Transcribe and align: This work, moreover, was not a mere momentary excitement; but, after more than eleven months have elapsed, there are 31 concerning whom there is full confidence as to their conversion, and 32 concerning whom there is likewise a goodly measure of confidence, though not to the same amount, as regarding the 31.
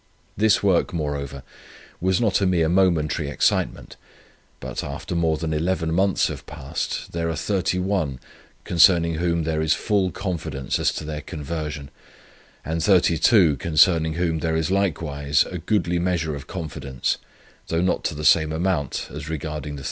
This 0.35 0.63
work, 0.63 0.93
moreover, 0.93 1.43
was 1.99 2.19
not 2.19 2.41
a 2.41 2.47
mere 2.47 2.67
momentary 2.67 3.29
excitement; 3.29 3.97
but, 4.59 4.83
after 4.83 5.13
more 5.13 5.37
than 5.37 5.53
eleven 5.53 5.93
months 5.93 6.25
have 6.29 6.43
elapsed, 6.51 7.11
there 7.11 7.29
are 7.29 7.35
31 7.35 8.19
concerning 8.63 9.13
whom 9.15 9.43
there 9.43 9.61
is 9.61 9.75
full 9.75 10.09
confidence 10.09 10.79
as 10.79 10.91
to 10.93 11.03
their 11.05 11.21
conversion, 11.21 11.91
and 12.65 12.81
32 12.83 13.57
concerning 13.57 14.13
whom 14.13 14.39
there 14.39 14.55
is 14.55 14.71
likewise 14.71 15.45
a 15.51 15.59
goodly 15.59 15.99
measure 15.99 16.33
of 16.33 16.47
confidence, 16.47 17.17
though 17.67 17.79
not 17.81 18.03
to 18.05 18.15
the 18.15 18.25
same 18.25 18.51
amount, 18.51 19.07
as 19.13 19.29
regarding 19.29 19.75
the 19.75 19.79
31. 19.79 19.79